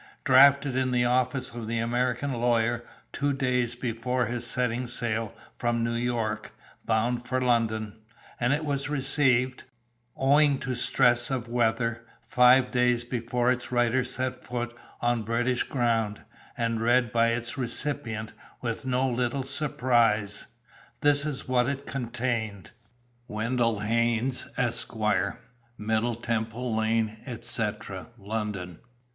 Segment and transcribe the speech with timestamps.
[0.23, 5.83] Drafted in the office of the American lawyer, two days before his setting sail from
[5.83, 6.55] New York,
[6.87, 7.99] bound for London;
[8.39, 9.63] and it was received,
[10.17, 16.23] owing to stress of weather, five days before its writer set foot on British ground;
[16.57, 20.47] and read by its recipient with no little surprise.
[21.01, 22.71] This is what it contained:
[23.27, 24.95] "WENDELL HAYNES, Esq.,
[25.77, 28.79] "Middle Temple Lane, etc., London.